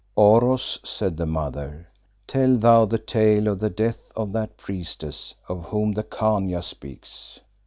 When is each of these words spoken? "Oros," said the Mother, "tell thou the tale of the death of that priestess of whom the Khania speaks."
"Oros," 0.15 0.79
said 0.83 1.15
the 1.15 1.27
Mother, 1.27 1.87
"tell 2.25 2.57
thou 2.57 2.85
the 2.85 2.97
tale 2.97 3.47
of 3.47 3.59
the 3.59 3.69
death 3.69 4.11
of 4.15 4.31
that 4.31 4.57
priestess 4.57 5.35
of 5.47 5.65
whom 5.65 5.91
the 5.91 6.01
Khania 6.01 6.63
speaks." 6.63 7.39